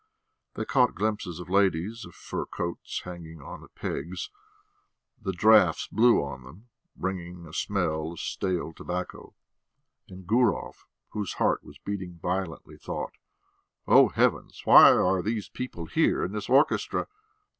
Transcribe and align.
They 0.55 0.65
caught 0.65 0.95
glimpses 0.95 1.39
of 1.39 1.47
ladies, 1.47 2.05
of 2.05 2.15
fur 2.15 2.45
coats 2.47 3.01
hanging 3.03 3.39
on 3.39 3.67
pegs; 3.75 4.31
the 5.21 5.31
draughts 5.31 5.85
blew 5.91 6.23
on 6.23 6.41
them, 6.43 6.69
bringing 6.95 7.45
a 7.45 7.53
smell 7.53 8.13
of 8.13 8.19
stale 8.19 8.73
tobacco. 8.73 9.35
And 10.09 10.25
Gurov, 10.25 10.85
whose 11.09 11.33
heart 11.33 11.63
was 11.63 11.77
beating 11.77 12.17
violently, 12.19 12.77
thought: 12.77 13.13
"Oh, 13.85 14.07
heavens! 14.09 14.61
Why 14.65 14.91
are 14.91 15.21
these 15.21 15.49
people 15.49 15.85
here 15.85 16.23
and 16.23 16.33
this 16.33 16.49
orchestra!..." 16.49 17.07